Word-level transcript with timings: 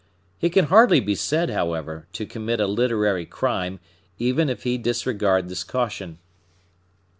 He 0.39 0.49
can 0.49 0.65
hardly 0.65 0.99
be 0.99 1.13
said, 1.13 1.51
however, 1.51 2.07
to 2.13 2.25
commit 2.25 2.59
a 2.59 2.65
literary 2.65 3.27
crime 3.27 3.79
even 4.17 4.49
if 4.49 4.63
he 4.63 4.79
disregard 4.79 5.47
this 5.47 5.63
caution. 5.63 6.17